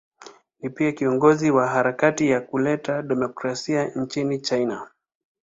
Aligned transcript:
Ni 0.61 0.69
pia 0.69 0.91
kiongozi 0.91 1.51
wa 1.51 1.67
harakati 1.67 2.29
ya 2.29 2.41
kuleta 2.41 3.01
demokrasia 3.01 3.85
nchini 3.85 4.39
China. 4.41 4.87